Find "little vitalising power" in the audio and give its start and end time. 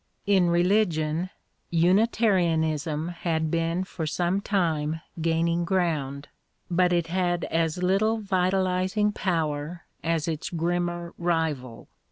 7.83-9.83